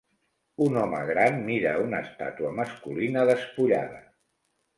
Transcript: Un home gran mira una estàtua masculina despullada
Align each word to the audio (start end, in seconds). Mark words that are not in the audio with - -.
Un 0.67 0.77
home 0.83 1.01
gran 1.09 1.37
mira 1.49 1.73
una 1.83 1.99
estàtua 2.07 2.51
masculina 2.61 3.27
despullada 3.33 4.03